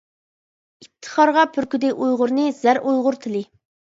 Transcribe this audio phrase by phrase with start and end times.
[0.85, 3.43] ئىپتىخارغا پۈركىدى ئۇيغۇرنى زەر ئۇيغۇر تىلى.